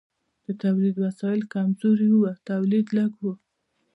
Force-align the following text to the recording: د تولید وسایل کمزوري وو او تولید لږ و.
د 0.45 0.47
تولید 0.63 0.95
وسایل 1.05 1.41
کمزوري 1.53 2.07
وو 2.11 2.25
او 2.31 2.37
تولید 2.49 2.85
لږ 2.97 3.11
و. 3.21 3.25